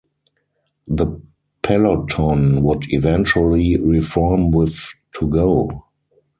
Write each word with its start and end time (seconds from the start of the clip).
The 0.87 1.21
peloton 1.61 2.63
would 2.63 2.91
eventually 2.91 3.77
reform 3.77 4.49
with 4.49 4.83
to 5.19 5.27
go. 5.29 5.83